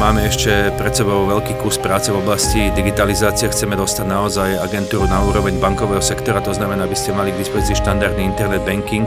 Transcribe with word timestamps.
Máme 0.00 0.26
ešte 0.28 0.72
pred 0.76 0.92
sebou 0.92 1.24
veľký 1.28 1.62
kus 1.62 1.78
práce 1.78 2.10
v 2.12 2.20
oblasti 2.20 2.68
digitalizácie. 2.74 3.48
Chceme 3.48 3.78
dostať 3.78 4.06
naozaj 4.08 4.60
agentúru 4.60 5.06
na 5.06 5.22
úroveň 5.24 5.56
bankového 5.62 6.02
sektora, 6.02 6.42
to 6.42 6.52
znamená, 6.52 6.84
aby 6.84 6.96
ste 6.96 7.14
mali 7.14 7.30
k 7.30 7.40
dispozícii 7.40 7.80
štandardný 7.80 8.26
internet 8.26 8.66
banking, 8.66 9.06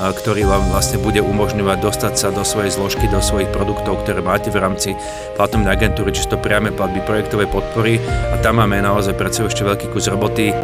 ktorý 0.00 0.48
vám 0.48 0.64
vlastne 0.72 1.02
bude 1.02 1.20
umožňovať 1.20 1.78
dostať 1.82 2.14
sa 2.16 2.28
do 2.32 2.40
svojej 2.46 2.72
zložky, 2.72 3.04
do 3.10 3.20
svojich 3.20 3.52
produktov, 3.52 4.00
ktoré 4.06 4.24
máte 4.24 4.48
v 4.48 4.60
rámci 4.62 4.90
platobnej 5.36 5.76
agentúry, 5.76 6.14
čisto 6.14 6.40
priame 6.40 6.72
platby, 6.72 7.04
projektovej 7.04 7.48
podpory 7.52 8.00
a 8.32 8.40
tam 8.40 8.64
máme 8.64 8.80
naozaj 8.80 9.18
pred 9.18 9.34
sebou 9.34 9.52
ešte 9.52 9.66
veľký 9.66 9.86
kus 9.92 10.08
roboty. 10.08 10.56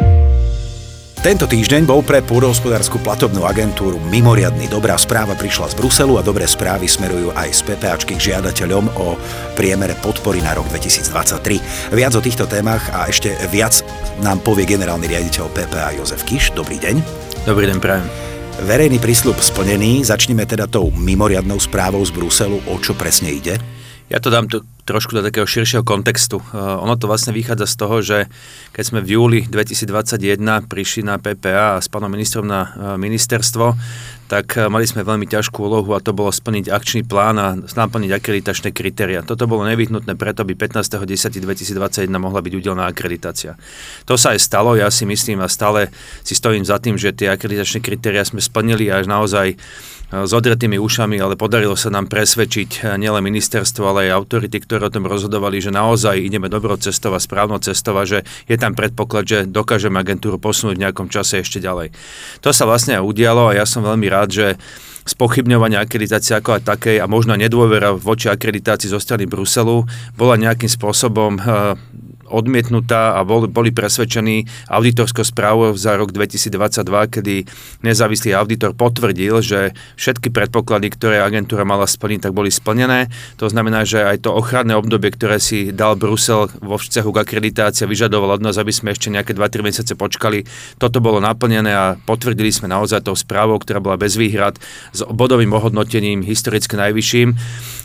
Tento 1.27 1.43
týždeň 1.43 1.83
bol 1.83 2.07
pre 2.07 2.23
pôdohospodárskú 2.23 3.03
platobnú 3.03 3.43
agentúru 3.43 3.99
mimoriadný. 4.07 4.71
Dobrá 4.71 4.95
správa 4.95 5.35
prišla 5.35 5.75
z 5.75 5.75
Bruselu 5.75 6.15
a 6.15 6.23
dobré 6.23 6.47
správy 6.47 6.87
smerujú 6.87 7.35
aj 7.35 7.51
z 7.51 7.61
PPAčky 7.67 8.15
k 8.15 8.31
žiadateľom 8.31 8.87
o 8.95 9.19
priemere 9.59 9.91
podpory 9.99 10.39
na 10.39 10.55
rok 10.55 10.71
2023. 10.71 11.91
Viac 11.91 12.15
o 12.15 12.23
týchto 12.23 12.47
témach 12.47 12.79
a 12.95 13.11
ešte 13.11 13.35
viac 13.51 13.83
nám 14.23 14.39
povie 14.39 14.63
generálny 14.63 15.03
riaditeľ 15.03 15.51
PPA 15.51 15.99
Jozef 15.99 16.23
Kiš. 16.23 16.55
Dobrý 16.55 16.79
deň. 16.79 16.95
Dobrý 17.43 17.67
deň, 17.75 17.77
prajem. 17.83 18.07
Verejný 18.63 18.95
prísľub 18.95 19.35
splnený, 19.43 20.07
začneme 20.07 20.47
teda 20.47 20.63
tou 20.63 20.95
mimoriadnou 20.95 21.59
správou 21.59 22.07
z 22.07 22.15
Bruselu, 22.15 22.55
o 22.71 22.79
čo 22.79 22.95
presne 22.95 23.35
ide? 23.35 23.59
Ja 24.07 24.23
to 24.23 24.31
dám 24.31 24.47
to 24.47 24.63
trošku 24.87 25.19
do 25.19 25.21
takého 25.21 25.43
širšieho 25.43 25.83
kontextu. 25.83 26.39
Uh, 26.39 26.79
ono 26.79 26.95
to 26.95 27.11
vlastne 27.11 27.35
vychádza 27.35 27.67
z 27.67 27.75
toho, 27.75 27.95
že 27.99 28.17
keď 28.71 28.83
sme 28.87 28.99
v 29.03 29.19
júli 29.19 29.39
2021 29.43 30.39
prišli 30.71 31.03
na 31.03 31.19
PPA 31.19 31.75
a 31.75 31.83
s 31.83 31.91
pánom 31.91 32.07
ministrom 32.07 32.47
na 32.47 32.71
uh, 32.71 32.71
ministerstvo, 32.95 33.75
tak 34.31 34.55
uh, 34.55 34.71
mali 34.71 34.87
sme 34.87 35.03
veľmi 35.03 35.27
ťažkú 35.27 35.59
úlohu 35.59 35.91
a 35.91 35.99
to 35.99 36.15
bolo 36.15 36.31
splniť 36.31 36.71
akčný 36.71 37.03
plán 37.03 37.35
a 37.35 37.59
naplniť 37.59 38.11
akreditačné 38.15 38.71
kritéria. 38.71 39.27
Toto 39.27 39.43
bolo 39.43 39.67
nevyhnutné 39.67 40.15
preto, 40.15 40.47
aby 40.47 40.55
15.10.2021 40.55 42.07
mohla 42.15 42.39
byť 42.39 42.53
udelená 42.55 42.87
akreditácia. 42.87 43.59
To 44.07 44.15
sa 44.15 44.31
aj 44.31 44.39
stalo, 44.39 44.79
ja 44.79 44.87
si 44.87 45.03
myslím 45.03 45.43
a 45.43 45.51
stále 45.51 45.91
si 46.23 46.31
stojím 46.31 46.63
za 46.63 46.79
tým, 46.79 46.95
že 46.95 47.11
tie 47.11 47.27
akreditačné 47.27 47.83
kritéria 47.83 48.23
sme 48.23 48.39
splnili 48.39 48.87
až 48.87 49.11
naozaj 49.11 49.59
s 50.07 50.31
odretými 50.31 50.79
ušami, 50.79 51.19
ale 51.19 51.35
podarilo 51.35 51.75
sa 51.75 51.91
nám 51.91 52.07
presvedčiť 52.07 52.95
nielen 52.95 53.19
ministerstvo, 53.19 53.83
ale 53.91 54.07
aj 54.07 54.15
autority, 54.23 54.63
ktoré 54.63 54.76
o 54.83 54.93
tom 54.93 55.09
rozhodovali, 55.09 55.63
že 55.63 55.73
naozaj 55.73 56.19
ideme 56.19 56.51
dobrou 56.51 56.77
cestou 56.77 57.15
a 57.15 57.19
správnou 57.21 57.57
cestou 57.63 57.97
a 57.97 58.03
že 58.05 58.21
je 58.45 58.57
tam 58.59 58.77
predpoklad, 58.77 59.23
že 59.25 59.37
dokážeme 59.49 59.97
agentúru 59.97 60.37
posunúť 60.37 60.77
v 60.77 60.83
nejakom 60.85 61.07
čase 61.09 61.41
ešte 61.41 61.57
ďalej. 61.57 61.93
To 62.45 62.49
sa 62.53 62.69
vlastne 62.69 62.97
aj 62.99 63.03
udialo 63.05 63.49
a 63.49 63.57
ja 63.57 63.65
som 63.65 63.81
veľmi 63.81 64.07
rád, 64.09 64.29
že 64.29 64.47
spochybňovanie 65.07 65.79
akreditácie 65.79 66.35
ako 66.35 66.59
aj 66.59 66.67
takej 66.67 66.99
a 66.99 67.07
možno 67.07 67.39
nedôvera 67.39 67.95
voči 67.95 68.27
akreditácii 68.27 68.91
zo 68.91 68.99
strany 68.99 69.23
Bruselu 69.23 69.87
bola 70.19 70.35
nejakým 70.35 70.67
spôsobom 70.67 71.39
eh, 71.39 71.79
odmietnutá 72.27 73.15
a 73.15 73.23
boli, 73.23 73.47
boli 73.49 73.69
presvedčení 73.71 74.45
auditorskou 74.67 75.23
správou 75.23 75.73
za 75.73 75.95
rok 75.95 76.11
2022, 76.11 76.83
kedy 77.13 77.35
nezávislý 77.81 78.35
auditor 78.35 78.75
potvrdil, 78.75 79.39
že 79.41 79.71
všetky 79.95 80.29
predpoklady, 80.29 80.87
ktoré 80.93 81.23
agentúra 81.23 81.63
mala 81.63 81.87
splniť, 81.87 82.29
tak 82.29 82.33
boli 82.35 82.51
splnené. 82.51 83.07
To 83.41 83.47
znamená, 83.47 83.87
že 83.87 84.03
aj 84.03 84.27
to 84.27 84.35
ochranné 84.35 84.75
obdobie, 84.75 85.11
ktoré 85.11 85.39
si 85.39 85.71
dal 85.71 85.95
Brusel 85.95 86.51
vo 86.59 86.77
vzťahu 86.77 87.09
k 87.11 87.21
akreditácii, 87.23 87.87
vyžadoval 87.87 88.37
od 88.37 88.43
nás, 88.43 88.59
aby 88.59 88.75
sme 88.75 88.93
ešte 88.93 89.09
nejaké 89.09 89.31
2-3 89.33 89.65
mesiace 89.65 89.93
počkali. 89.95 90.43
Toto 90.77 90.99
bolo 90.99 91.23
naplnené 91.23 91.71
a 91.73 91.85
potvrdili 91.97 92.51
sme 92.51 92.69
naozaj 92.69 93.07
tou 93.07 93.15
správou, 93.15 93.57
ktorá 93.57 93.79
bola 93.81 93.97
bez 93.97 94.19
výhrad, 94.19 94.59
s 94.91 95.01
bodovým 95.07 95.55
ohodnotením 95.55 96.21
historicky 96.21 96.75
najvyšším 96.75 97.29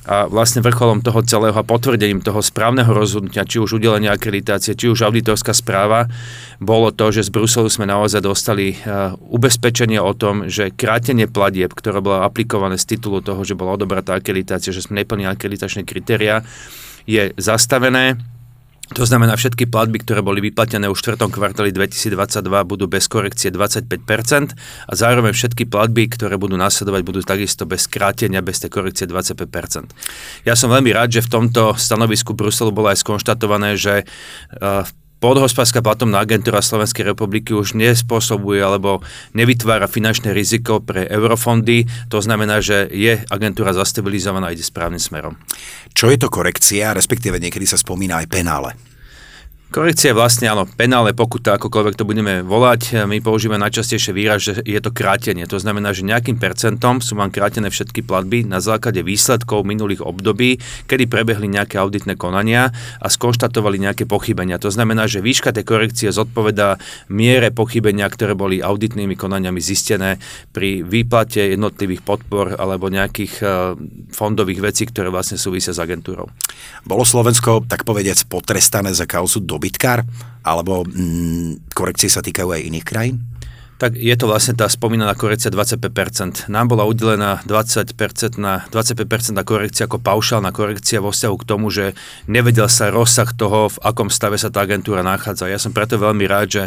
a 0.02 0.26
vlastne 0.26 0.58
vrcholom 0.66 0.98
toho 0.98 1.22
celého 1.22 1.54
a 1.54 1.62
potvrdením 1.62 2.18
toho 2.18 2.42
správneho 2.42 2.90
rozhodnutia, 2.90 3.46
či 3.46 3.62
už 3.62 3.78
udelenia 3.78 4.10
akreditácie, 4.10 4.74
či 4.74 4.90
už 4.90 5.06
auditorská 5.06 5.54
správa, 5.54 6.10
bolo 6.58 6.90
to, 6.90 7.14
že 7.14 7.30
z 7.30 7.30
Bruselu 7.30 7.70
sme 7.70 7.86
naozaj 7.86 8.18
dostali 8.18 8.74
uh, 8.74 9.14
ubezpečenie 9.30 10.02
o 10.02 10.10
tom, 10.10 10.50
že 10.50 10.74
krátenie 10.74 11.30
platieb, 11.30 11.70
ktoré 11.70 12.02
bolo 12.02 12.26
aplikované 12.26 12.82
z 12.82 12.98
titulu 12.98 13.22
toho, 13.22 13.46
že 13.46 13.54
bola 13.54 13.78
odobratá 13.78 14.18
akreditácia, 14.18 14.74
že 14.74 14.82
sme 14.82 15.06
neplnili 15.06 15.30
akreditačné 15.30 15.86
kritéria, 15.86 16.42
je 17.06 17.30
zastavené 17.38 18.18
to 18.92 19.04
znamená, 19.08 19.34
všetky 19.36 19.66
platby, 19.68 20.04
ktoré 20.04 20.20
boli 20.20 20.44
vyplatené 20.44 20.86
už 20.86 21.00
v 21.00 21.16
4. 21.16 21.28
kvartáli 21.32 21.72
2022, 21.72 22.44
budú 22.68 22.86
bez 22.86 23.08
korekcie 23.08 23.48
25% 23.50 23.88
a 24.88 24.92
zároveň 24.92 25.32
všetky 25.32 25.66
platby, 25.66 26.12
ktoré 26.12 26.36
budú 26.36 26.54
nasledovať, 26.60 27.00
budú 27.02 27.20
takisto 27.24 27.64
bez 27.64 27.88
krátenia, 27.88 28.44
bez 28.44 28.60
tej 28.60 28.70
korekcie 28.70 29.08
25%. 29.08 30.46
Ja 30.46 30.54
som 30.54 30.70
veľmi 30.70 30.92
rád, 30.92 31.16
že 31.16 31.24
v 31.24 31.32
tomto 31.32 31.74
stanovisku 31.74 32.36
Bruselu 32.36 32.70
bolo 32.70 32.92
aj 32.92 33.00
skonštatované, 33.00 33.74
že 33.80 34.04
v 34.54 34.86
eh, 34.86 35.01
podhospodárska 35.22 35.86
platobná 35.86 36.18
agentúra 36.18 36.58
Slovenskej 36.58 37.14
republiky 37.14 37.54
už 37.54 37.78
nespôsobuje 37.78 38.58
alebo 38.58 39.06
nevytvára 39.38 39.86
finančné 39.86 40.34
riziko 40.34 40.82
pre 40.82 41.06
eurofondy. 41.06 41.86
To 42.10 42.18
znamená, 42.18 42.58
že 42.58 42.90
je 42.90 43.22
agentúra 43.30 43.70
zastabilizovaná 43.70 44.50
a 44.50 44.54
ide 44.58 44.66
správnym 44.66 44.98
smerom. 44.98 45.38
Čo 45.94 46.10
je 46.10 46.18
to 46.18 46.26
korekcia, 46.26 46.90
respektíve 46.90 47.38
niekedy 47.38 47.70
sa 47.70 47.78
spomína 47.78 48.18
aj 48.18 48.26
penále? 48.26 48.91
Korekcia 49.72 50.12
je 50.12 50.20
vlastne, 50.20 50.52
áno, 50.52 50.68
penále, 50.68 51.16
pokuta, 51.16 51.56
akokoľvek 51.56 51.96
to 51.96 52.04
budeme 52.04 52.44
volať. 52.44 53.08
My 53.08 53.24
používame 53.24 53.56
najčastejšie 53.64 54.12
výraz, 54.12 54.44
že 54.44 54.52
je 54.60 54.76
to 54.84 54.92
krátenie. 54.92 55.48
To 55.48 55.56
znamená, 55.56 55.96
že 55.96 56.04
nejakým 56.04 56.36
percentom 56.36 57.00
sú 57.00 57.16
vám 57.16 57.32
krátené 57.32 57.72
všetky 57.72 58.04
platby 58.04 58.44
na 58.44 58.60
základe 58.60 59.00
výsledkov 59.00 59.64
minulých 59.64 60.04
období, 60.04 60.60
kedy 60.84 61.08
prebehli 61.08 61.48
nejaké 61.48 61.80
auditné 61.80 62.20
konania 62.20 62.68
a 63.00 63.08
skonštatovali 63.08 63.80
nejaké 63.80 64.04
pochybenia. 64.04 64.60
To 64.60 64.68
znamená, 64.68 65.08
že 65.08 65.24
výška 65.24 65.56
tej 65.56 65.64
korekcie 65.64 66.12
zodpovedá 66.12 66.76
miere 67.08 67.48
pochybenia, 67.48 68.12
ktoré 68.12 68.36
boli 68.36 68.60
auditnými 68.60 69.16
konaniami 69.16 69.64
zistené 69.64 70.20
pri 70.52 70.84
výplate 70.84 71.56
jednotlivých 71.56 72.04
podpor 72.04 72.60
alebo 72.60 72.92
nejakých 72.92 73.34
uh, 73.40 73.72
fondových 74.12 74.68
vecí, 74.68 74.84
ktoré 74.84 75.08
vlastne 75.08 75.40
súvisia 75.40 75.72
s 75.72 75.80
agentúrou. 75.80 76.28
Bolo 76.84 77.08
Slovensko, 77.08 77.64
tak 77.64 77.88
povediac, 77.88 78.20
potrestané 78.28 78.92
za 78.92 79.08
kauzu 79.08 79.40
do 79.40 79.61
dobytkár, 79.62 80.02
alebo 80.42 80.82
mm, 80.82 81.70
korekcie 81.70 82.10
sa 82.10 82.18
týkajú 82.18 82.50
aj 82.50 82.66
iných 82.66 82.82
krajín? 82.82 83.22
tak 83.82 83.98
je 83.98 84.14
to 84.14 84.30
vlastne 84.30 84.54
tá 84.54 84.70
spomínaná 84.70 85.10
korekcia 85.18 85.50
25%. 85.50 86.46
Nám 86.46 86.70
bola 86.70 86.86
udelená 86.86 87.42
20% 87.42 88.38
na, 88.38 88.62
25% 88.70 89.10
korekcia 89.42 89.90
ako 89.90 89.98
paušálna 89.98 90.54
korekcia 90.54 91.02
vo 91.02 91.10
vzťahu 91.10 91.34
k 91.42 91.48
tomu, 91.50 91.66
že 91.66 91.98
nevedel 92.30 92.70
sa 92.70 92.94
rozsah 92.94 93.26
toho, 93.34 93.74
v 93.74 93.82
akom 93.82 94.06
stave 94.06 94.38
sa 94.38 94.54
tá 94.54 94.62
agentúra 94.62 95.02
nachádza. 95.02 95.50
Ja 95.50 95.58
som 95.58 95.74
preto 95.74 95.98
veľmi 95.98 96.30
rád, 96.30 96.46
že 96.46 96.64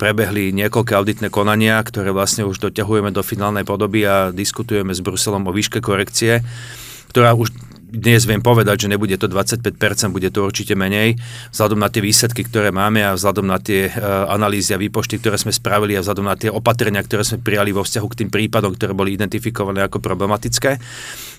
prebehli 0.00 0.56
niekoľké 0.56 0.96
auditné 0.96 1.28
konania, 1.28 1.84
ktoré 1.84 2.16
vlastne 2.16 2.48
už 2.48 2.56
doťahujeme 2.56 3.12
do 3.12 3.20
finálnej 3.20 3.68
podoby 3.68 4.08
a 4.08 4.32
diskutujeme 4.32 4.96
s 4.96 5.04
Bruselom 5.04 5.44
o 5.44 5.52
výške 5.52 5.84
korekcie 5.84 6.40
ktorá 7.14 7.30
už 7.38 7.54
dnes 7.94 8.26
viem 8.26 8.42
povedať, 8.42 8.86
že 8.86 8.88
nebude 8.90 9.14
to 9.14 9.30
25%, 9.30 9.70
bude 10.10 10.28
to 10.34 10.42
určite 10.42 10.74
menej, 10.74 11.14
vzhľadom 11.54 11.78
na 11.78 11.86
tie 11.86 12.02
výsledky, 12.02 12.42
ktoré 12.42 12.74
máme 12.74 13.06
a 13.06 13.14
vzhľadom 13.14 13.46
na 13.46 13.62
tie 13.62 13.88
uh, 13.88 14.26
analýzy 14.34 14.74
a 14.74 14.82
výpočty, 14.82 15.22
ktoré 15.22 15.38
sme 15.38 15.54
spravili 15.54 15.94
a 15.94 16.02
vzhľadom 16.02 16.26
na 16.26 16.34
tie 16.34 16.50
opatrenia, 16.50 17.06
ktoré 17.06 17.22
sme 17.22 17.38
prijali 17.38 17.70
vo 17.70 17.86
vzťahu 17.86 18.06
k 18.10 18.18
tým 18.26 18.30
prípadom, 18.34 18.74
ktoré 18.74 18.92
boli 18.92 19.14
identifikované 19.14 19.86
ako 19.86 20.02
problematické. 20.02 20.82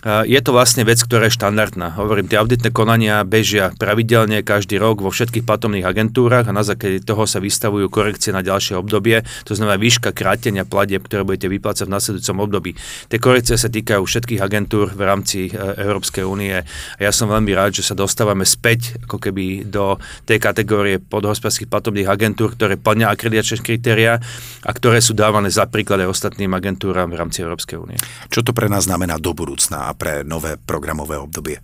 Uh, 0.05 0.23
je 0.23 0.39
to 0.39 0.55
vlastne 0.55 0.88
vec, 0.88 0.97
ktorá 1.03 1.27
je 1.27 1.35
štandardná. 1.35 1.99
Hovorím, 1.99 2.31
tie 2.31 2.39
auditné 2.39 2.71
konania 2.71 3.27
bežia 3.27 3.75
pravidelne 3.75 4.39
každý 4.41 4.79
rok 4.79 5.03
vo 5.03 5.11
všetkých 5.11 5.44
platomných 5.44 5.83
agentúrach 5.83 6.47
a 6.47 6.55
na 6.55 6.63
základe 6.63 7.03
toho 7.03 7.27
sa 7.27 7.44
vystavujú 7.44 7.91
korekcie 7.91 8.31
na 8.31 8.39
ďalšie 8.39 8.79
obdobie, 8.79 9.27
to 9.44 9.59
znamená 9.59 9.75
výška 9.75 10.15
krátenia 10.15 10.63
platieb, 10.63 11.03
ktoré 11.03 11.27
budete 11.27 11.51
vyplácať 11.51 11.85
v 11.85 11.95
nasledujúcom 11.99 12.38
období. 12.47 12.71
Tie 13.11 13.19
korekcie 13.19 13.59
sa 13.59 13.67
týkajú 13.67 14.07
všetkých 14.07 14.39
agentúr 14.39 14.95
v 14.95 15.01
rámci 15.03 15.39
uh, 15.51 15.75
Európskej 15.75 16.23
únie 16.23 16.44
únie. 16.45 16.61
A 16.61 17.00
ja 17.01 17.09
som 17.09 17.25
veľmi 17.25 17.50
rád, 17.57 17.81
že 17.81 17.89
sa 17.89 17.97
dostávame 17.97 18.45
späť 18.45 19.01
ako 19.09 19.18
keby 19.18 19.65
do 19.65 19.97
tej 20.30 20.38
kategórie 20.38 21.01
podhospodárských 21.01 21.65
platobných 21.65 22.06
agentúr, 22.06 22.53
ktoré 22.53 22.77
plnia 22.77 23.09
akreditačné 23.09 23.65
kritéria 23.65 24.21
a 24.62 24.71
ktoré 24.71 25.01
sú 25.01 25.18
dávané 25.18 25.50
za 25.50 25.65
príklad 25.65 26.06
aj 26.06 26.13
ostatným 26.13 26.53
agentúram 26.53 27.09
v 27.09 27.18
rámci 27.18 27.42
Európskej 27.42 27.81
únie. 27.81 27.97
Čo 28.30 28.45
to 28.45 28.53
pre 28.53 28.69
nás 28.69 28.86
znamená 28.86 29.18
do 29.18 29.33
budúcna 29.33 29.89
a 29.89 29.97
pre 29.97 30.21
nové 30.21 30.62
programové 30.62 31.18
obdobie? 31.18 31.57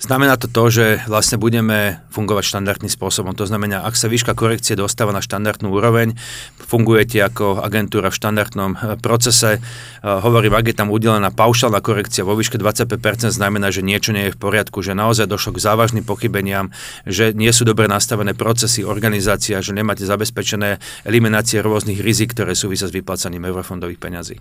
Znamená 0.00 0.40
to 0.40 0.48
to, 0.48 0.72
že 0.72 0.86
vlastne 1.04 1.36
budeme 1.36 2.00
fungovať 2.08 2.56
štandardným 2.56 2.88
spôsobom. 2.88 3.36
To 3.36 3.44
znamená, 3.44 3.84
ak 3.84 4.00
sa 4.00 4.08
výška 4.08 4.32
korekcie 4.32 4.72
dostáva 4.72 5.12
na 5.12 5.20
štandardnú 5.20 5.68
úroveň, 5.68 6.16
fungujete 6.56 7.20
ako 7.20 7.60
agentúra 7.60 8.08
v 8.08 8.16
štandardnom 8.16 8.70
eh, 8.72 8.96
procese. 8.96 9.60
Eh, 9.60 9.60
hovorím, 10.00 10.56
ak 10.56 10.72
je 10.72 10.76
tam 10.80 10.88
udelená 10.88 11.28
paušálna 11.28 11.84
korekcia 11.84 12.24
vo 12.24 12.32
výške 12.32 12.56
25%, 12.56 13.28
znamená, 13.28 13.68
že 13.68 13.84
niečo 13.84 14.09
nie 14.12 14.30
je 14.30 14.34
v 14.34 14.42
poriadku, 14.42 14.82
že 14.82 14.94
naozaj 14.94 15.26
došlo 15.26 15.56
k 15.56 15.64
závažným 15.64 16.04
pochybeniam, 16.06 16.70
že 17.06 17.32
nie 17.34 17.50
sú 17.50 17.66
dobre 17.66 17.86
nastavené 17.86 18.34
procesy, 18.34 18.82
organizácia, 18.86 19.62
že 19.62 19.74
nemáte 19.74 20.06
zabezpečené 20.06 20.82
eliminácie 21.06 21.62
rôznych 21.62 21.98
rizik, 22.02 22.34
ktoré 22.34 22.54
súvisia 22.54 22.86
s 22.86 22.94
vyplácaním 22.94 23.46
eurofondových 23.48 24.00
peňazí. 24.00 24.36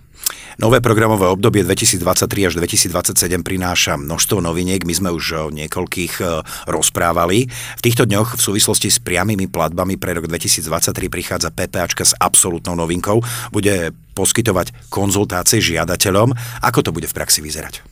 Nové 0.60 0.84
programové 0.84 1.32
obdobie 1.32 1.64
2023 1.64 2.52
až 2.52 2.54
2027 2.60 3.16
prináša 3.42 3.96
množstvo 3.96 4.44
noviniek. 4.44 4.84
My 4.84 4.94
sme 4.94 5.10
už 5.16 5.26
o 5.40 5.54
niekoľkých 5.56 6.14
e, 6.20 6.24
rozprávali. 6.68 7.48
V 7.80 7.82
týchto 7.82 8.04
dňoch 8.04 8.36
v 8.36 8.42
súvislosti 8.42 8.92
s 8.92 9.00
priamými 9.00 9.48
platbami 9.48 9.96
pre 9.96 10.14
rok 10.14 10.28
2023 10.28 11.08
prichádza 11.08 11.50
PPAčka 11.50 12.04
s 12.04 12.14
absolútnou 12.20 12.76
novinkou. 12.76 13.24
Bude 13.56 13.96
poskytovať 14.20 14.92
konzultácie 14.92 15.64
žiadateľom. 15.64 16.36
Ako 16.60 16.84
to 16.84 16.92
bude 16.92 17.08
v 17.08 17.16
praxi 17.16 17.40
vyzerať? 17.40 17.89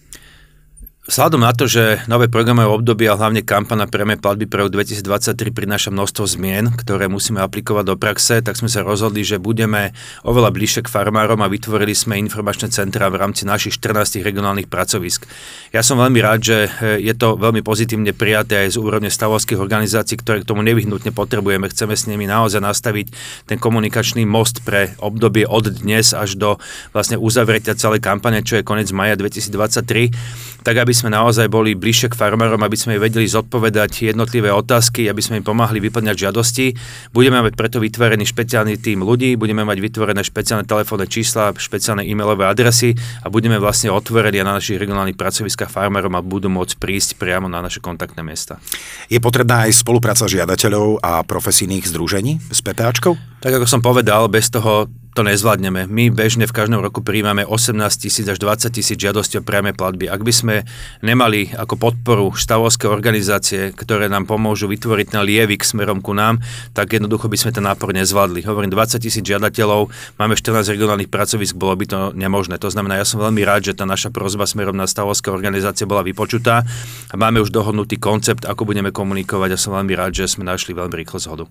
Vzhľadom 1.08 1.40
na 1.40 1.56
to, 1.56 1.72
že 1.72 2.04
nové 2.12 2.28
programové 2.28 2.68
obdobie 2.68 3.08
a 3.08 3.16
hlavne 3.16 3.40
kampana 3.40 3.88
priame 3.88 4.20
platby 4.20 4.44
pre 4.44 4.68
rok 4.68 4.76
2023 4.76 5.56
prináša 5.56 5.88
množstvo 5.88 6.28
zmien, 6.28 6.76
ktoré 6.76 7.08
musíme 7.08 7.40
aplikovať 7.40 7.86
do 7.88 7.96
praxe, 7.96 8.44
tak 8.44 8.60
sme 8.60 8.68
sa 8.68 8.84
rozhodli, 8.84 9.24
že 9.24 9.40
budeme 9.40 9.96
oveľa 10.28 10.52
bližšie 10.52 10.84
k 10.84 10.92
farmárom 10.92 11.40
a 11.40 11.48
vytvorili 11.48 11.96
sme 11.96 12.20
informačné 12.20 12.76
centra 12.76 13.08
v 13.08 13.24
rámci 13.24 13.48
našich 13.48 13.80
14 13.80 14.20
regionálnych 14.20 14.68
pracovisk. 14.68 15.24
Ja 15.72 15.80
som 15.80 15.96
veľmi 15.96 16.20
rád, 16.20 16.44
že 16.44 16.58
eh, 16.68 17.00
je 17.00 17.16
to 17.16 17.40
veľmi 17.40 17.64
pozitívne 17.64 18.12
prijaté 18.12 18.68
aj 18.68 18.76
z 18.76 18.78
úrovne 18.84 19.08
stavovských 19.08 19.64
organizácií, 19.64 20.20
ktoré 20.20 20.44
k 20.44 20.50
tomu 20.52 20.60
nevyhnutne 20.68 21.16
potrebujeme. 21.16 21.72
Chceme 21.72 21.96
s 21.96 22.12
nimi 22.12 22.28
naozaj 22.28 22.60
nastaviť 22.60 23.08
ten 23.48 23.56
komunikačný 23.56 24.28
most 24.28 24.60
pre 24.68 24.92
obdobie 25.00 25.48
od 25.48 25.72
dnes 25.72 26.12
až 26.12 26.36
do 26.36 26.60
vlastne 26.92 27.16
uzavretia 27.16 27.80
celej 27.80 28.04
kampane, 28.04 28.44
čo 28.44 28.60
je 28.60 28.68
koniec 28.68 28.92
maja 28.92 29.16
2023, 29.16 30.12
tak 30.68 30.76
aby 30.84 30.97
sme 30.98 31.14
naozaj 31.14 31.46
boli 31.54 31.78
bližšie 31.78 32.10
k 32.10 32.18
farmárom, 32.18 32.58
aby 32.66 32.74
sme 32.74 32.98
vedeli 32.98 33.30
zodpovedať 33.30 34.10
jednotlivé 34.10 34.50
otázky, 34.50 35.06
aby 35.06 35.22
sme 35.22 35.38
im 35.38 35.46
pomáhali 35.46 35.78
vyplňať 35.78 36.26
žiadosti. 36.26 36.74
Budeme 37.14 37.46
mať 37.46 37.54
preto 37.54 37.78
vytvorený 37.78 38.26
špeciálny 38.26 38.82
tým 38.82 39.06
ľudí, 39.06 39.38
budeme 39.38 39.62
mať 39.62 39.78
vytvorené 39.78 40.26
špeciálne 40.26 40.66
telefónne 40.66 41.06
čísla, 41.06 41.54
špeciálne 41.54 42.02
e-mailové 42.02 42.50
adresy 42.50 42.98
a 43.22 43.30
budeme 43.30 43.62
vlastne 43.62 43.94
otvorení 43.94 44.42
na 44.42 44.58
našich 44.58 44.82
regionálnych 44.82 45.20
pracoviskách 45.20 45.70
farmárom 45.70 46.18
a 46.18 46.26
budú 46.26 46.50
môcť 46.50 46.82
prísť 46.82 47.22
priamo 47.22 47.46
na 47.46 47.62
naše 47.62 47.78
kontaktné 47.78 48.26
miesta. 48.26 48.58
Je 49.06 49.22
potrebná 49.22 49.70
aj 49.70 49.78
spolupráca 49.78 50.26
žiadateľov 50.26 51.06
a 51.06 51.22
profesijných 51.22 51.86
združení 51.86 52.42
s 52.50 52.66
PPAčkou? 52.66 53.14
Tak 53.38 53.54
ako 53.62 53.70
som 53.70 53.86
povedal, 53.86 54.26
bez 54.34 54.50
toho 54.50 54.90
to 55.18 55.26
nezvládneme. 55.26 55.90
My 55.90 56.14
bežne 56.14 56.46
v 56.46 56.54
každom 56.54 56.78
roku 56.78 57.02
príjmame 57.02 57.42
18 57.42 57.74
tisíc 57.98 58.22
až 58.30 58.38
20 58.38 58.70
tisíc 58.70 59.02
žiadostí 59.02 59.42
o 59.42 59.44
priame 59.44 59.74
platby. 59.74 60.06
Ak 60.06 60.22
by 60.22 60.30
sme 60.30 60.56
nemali 61.02 61.58
ako 61.58 61.74
podporu 61.74 62.38
stavovské 62.38 62.86
organizácie, 62.86 63.74
ktoré 63.74 64.14
nám 64.14 64.30
pomôžu 64.30 64.70
vytvoriť 64.70 65.18
ten 65.18 65.26
lievik 65.26 65.66
smerom 65.66 66.06
ku 66.06 66.14
nám, 66.14 66.38
tak 66.78 66.94
jednoducho 66.94 67.34
by 67.34 67.34
sme 67.34 67.50
ten 67.50 67.66
nápor 67.66 67.98
nezvládli. 67.98 68.46
Hovorím 68.46 68.70
20 68.70 69.02
tisíc 69.02 69.26
žiadateľov, 69.26 69.90
máme 70.22 70.38
14 70.38 70.70
regionálnych 70.70 71.10
pracovisk, 71.10 71.58
bolo 71.58 71.74
by 71.74 71.86
to 71.90 72.00
nemožné. 72.14 72.62
To 72.62 72.70
znamená, 72.70 73.02
ja 73.02 73.06
som 73.10 73.18
veľmi 73.18 73.42
rád, 73.42 73.74
že 73.74 73.74
tá 73.74 73.90
naša 73.90 74.14
prozba 74.14 74.46
smerom 74.46 74.78
na 74.78 74.86
stavovské 74.86 75.34
organizácie 75.34 75.90
bola 75.90 76.06
vypočutá 76.06 76.62
a 77.10 77.16
máme 77.18 77.42
už 77.42 77.50
dohodnutý 77.50 77.98
koncept, 77.98 78.46
ako 78.46 78.70
budeme 78.70 78.94
komunikovať 78.94 79.50
a 79.50 79.58
som 79.58 79.74
veľmi 79.74 79.98
rád, 79.98 80.14
že 80.14 80.30
sme 80.30 80.46
našli 80.46 80.78
veľmi 80.78 80.94
rýchlo 80.94 81.18
zhodu. 81.18 81.50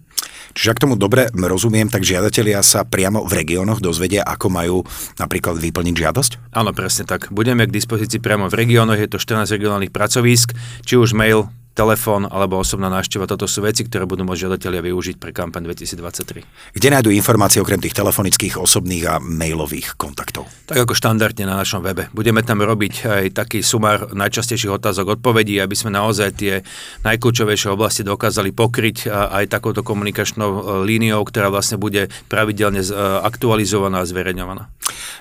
Čiže 0.55 0.71
ak 0.71 0.83
tomu 0.87 0.95
dobre 0.95 1.27
rozumiem, 1.35 1.91
tak 1.91 2.07
žiadatelia 2.07 2.63
sa 2.63 2.87
priamo 2.87 3.27
v 3.27 3.33
regióne 3.33 3.56
regiónoch 3.57 3.81
dozvedia, 3.81 4.21
ako 4.21 4.53
majú 4.53 4.77
napríklad 5.17 5.57
vyplniť 5.57 5.97
žiadosť? 5.97 6.53
Áno, 6.53 6.77
presne 6.77 7.09
tak. 7.09 7.33
Budeme 7.33 7.65
k 7.65 7.73
dispozícii 7.73 8.21
priamo 8.21 8.53
v 8.53 8.59
regiónoch, 8.61 9.01
je 9.01 9.09
to 9.09 9.17
14 9.17 9.49
regionálnych 9.49 9.97
pracovísk, 9.97 10.53
či 10.85 11.01
už 11.01 11.17
mail, 11.17 11.49
telefón 11.77 12.25
alebo 12.25 12.57
osobná 12.57 12.89
návšteva. 12.89 13.29
Toto 13.29 13.45
sú 13.45 13.61
veci, 13.61 13.85
ktoré 13.85 14.09
budú 14.09 14.25
môcť 14.25 14.49
žiadatelia 14.49 14.81
využiť 14.81 15.21
pre 15.21 15.37
kampaň 15.37 15.69
2023. 15.69 16.73
Kde 16.73 16.89
nájdú 16.89 17.13
informácie 17.13 17.61
okrem 17.61 17.77
tých 17.77 17.93
telefonických, 17.93 18.57
osobných 18.57 19.05
a 19.05 19.15
mailových 19.21 20.01
kontaktov? 20.01 20.49
Tak 20.65 20.89
ako 20.89 20.97
štandardne 20.97 21.45
na 21.45 21.61
našom 21.61 21.85
webe. 21.85 22.09
Budeme 22.17 22.41
tam 22.41 22.65
robiť 22.65 22.95
aj 23.05 23.25
taký 23.37 23.61
sumár 23.61 24.09
najčastejších 24.17 24.73
otázok 24.73 25.21
odpovedí, 25.21 25.61
aby 25.61 25.77
sme 25.77 25.93
naozaj 25.93 26.41
tie 26.41 26.65
najkľúčovejšie 27.05 27.69
oblasti 27.77 28.01
dokázali 28.01 28.57
pokryť 28.57 29.13
aj 29.13 29.45
takouto 29.53 29.85
komunikačnou 29.85 30.49
e, 30.49 30.61
líniou, 30.89 31.21
ktorá 31.29 31.53
vlastne 31.53 31.77
bude 31.77 32.09
pravidelne 32.33 32.81
e, 32.81 32.89
aktualizovaná 33.21 34.01
a 34.01 34.09
zverejňovaná. 34.09 34.73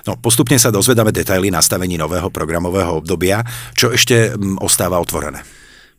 No, 0.08 0.16
postupne 0.16 0.56
sa 0.56 0.72
dozvedáme 0.72 1.10
detaily 1.10 1.50
nastavení 1.52 1.98
nového 1.98 2.30
programového 2.32 3.02
obdobia. 3.02 3.42
Čo 3.74 3.92
ešte 3.92 4.32
ostáva 4.62 5.02
otvorené? 5.02 5.55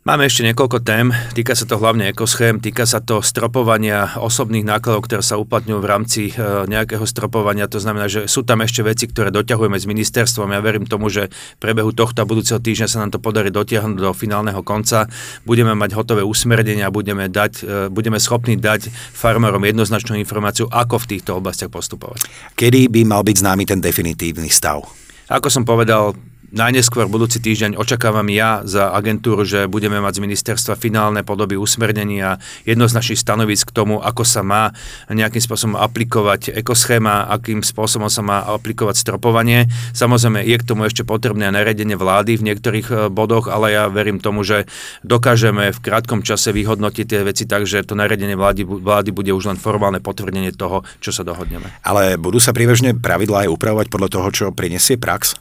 Máme 0.07 0.23
ešte 0.23 0.47
niekoľko 0.47 0.87
tém, 0.87 1.11
týka 1.35 1.51
sa 1.51 1.67
to 1.67 1.75
hlavne 1.75 2.07
ekoschém, 2.07 2.63
týka 2.63 2.87
sa 2.87 3.03
to 3.03 3.19
stropovania 3.19 4.15
osobných 4.15 4.63
nákladov, 4.63 5.03
ktoré 5.03 5.19
sa 5.19 5.35
uplatňujú 5.35 5.83
v 5.83 5.89
rámci 5.91 6.21
e, 6.31 6.63
nejakého 6.63 7.03
stropovania, 7.03 7.67
to 7.67 7.83
znamená, 7.83 8.07
že 8.07 8.23
sú 8.23 8.47
tam 8.47 8.63
ešte 8.63 8.87
veci, 8.87 9.11
ktoré 9.11 9.35
doťahujeme 9.35 9.75
s 9.75 9.83
ministerstvom. 9.83 10.55
Ja 10.55 10.63
verím 10.63 10.87
tomu, 10.87 11.11
že 11.11 11.27
v 11.27 11.59
prebehu 11.59 11.91
tohto 11.91 12.23
a 12.23 12.29
budúceho 12.29 12.55
týždňa 12.55 12.87
sa 12.87 13.03
nám 13.03 13.11
to 13.11 13.19
podarí 13.19 13.51
dotiahnuť 13.51 13.99
do 13.99 14.15
finálneho 14.15 14.63
konca. 14.63 15.11
Budeme 15.43 15.75
mať 15.75 15.99
hotové 15.99 16.23
usmernenia 16.23 16.87
budeme, 16.87 17.27
dať, 17.27 17.53
e, 17.67 17.91
budeme 17.91 18.15
schopní 18.15 18.55
dať 18.55 18.87
farmárom 19.11 19.67
jednoznačnú 19.67 20.15
informáciu, 20.23 20.71
ako 20.71 21.03
v 21.03 21.19
týchto 21.19 21.35
oblastiach 21.35 21.67
postupovať. 21.67 22.31
Kedy 22.55 22.87
by 22.87 23.03
mal 23.03 23.27
byť 23.27 23.43
známy 23.43 23.67
ten 23.67 23.83
definitívny 23.83 24.47
stav? 24.47 24.87
Ako 25.27 25.51
som 25.51 25.67
povedal, 25.67 26.15
Najneskôr 26.47 27.11
budúci 27.11 27.43
týždeň 27.43 27.75
očakávam 27.75 28.23
ja 28.31 28.63
za 28.63 28.95
agentúru, 28.95 29.43
že 29.43 29.67
budeme 29.67 29.99
mať 29.99 30.15
z 30.15 30.23
ministerstva 30.23 30.79
finálne 30.79 31.19
podoby 31.27 31.59
usmernení 31.59 32.23
a 32.23 32.39
jednoznačný 32.63 33.19
stanovisk 33.19 33.75
k 33.75 33.75
tomu, 33.75 33.99
ako 33.99 34.23
sa 34.23 34.47
má 34.47 34.71
nejakým 35.11 35.43
spôsobom 35.43 35.75
aplikovať 35.75 36.55
ekoschéma, 36.55 37.27
akým 37.35 37.67
spôsobom 37.67 38.07
sa 38.07 38.23
má 38.23 38.47
aplikovať 38.47 38.95
stropovanie. 38.95 39.67
Samozrejme, 39.91 40.39
je 40.47 40.55
k 40.55 40.63
tomu 40.63 40.87
ešte 40.87 41.03
potrebné 41.03 41.51
naredenie 41.51 41.99
vlády 41.99 42.39
v 42.39 42.45
niektorých 42.47 42.87
e, 42.87 42.95
bodoch, 43.11 43.51
ale 43.51 43.75
ja 43.75 43.91
verím 43.91 44.23
tomu, 44.23 44.47
že 44.47 44.71
dokážeme 45.03 45.75
v 45.75 45.83
krátkom 45.83 46.23
čase 46.23 46.55
vyhodnotiť 46.55 47.05
tie 47.11 47.27
veci 47.27 47.43
tak, 47.43 47.67
že 47.67 47.83
to 47.83 47.99
naredenie 47.99 48.39
vlády, 48.39 48.63
vlády 48.63 49.11
bude 49.11 49.35
už 49.35 49.51
len 49.51 49.59
formálne 49.59 49.99
potvrdenie 49.99 50.55
toho, 50.55 50.87
čo 51.03 51.11
sa 51.11 51.27
dohodneme. 51.27 51.67
Ale 51.83 52.15
budú 52.15 52.39
sa 52.39 52.55
priebežne 52.55 52.95
pravidlá 52.95 53.43
aj 53.43 53.51
upravovať 53.51 53.87
podľa 53.91 54.09
toho, 54.15 54.27
čo 54.31 54.45
prinesie 54.55 54.95
prax? 54.95 55.35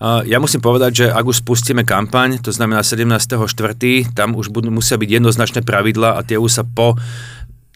Ja 0.00 0.36
musím 0.36 0.60
povedať, 0.60 0.92
že 0.92 1.06
ak 1.08 1.24
už 1.24 1.40
spustíme 1.40 1.80
kampaň, 1.80 2.36
to 2.44 2.52
znamená 2.52 2.84
17.4., 2.84 3.48
tam 4.12 4.36
už 4.36 4.52
budú, 4.52 4.68
musia 4.68 5.00
byť 5.00 5.08
jednoznačné 5.08 5.64
pravidla 5.64 6.20
a 6.20 6.20
tie 6.20 6.36
už 6.36 6.52
sa 6.52 6.64
po 6.68 7.00